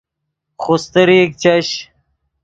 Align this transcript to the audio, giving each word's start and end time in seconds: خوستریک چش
خوستریک 0.61 1.33
چش 1.41 1.67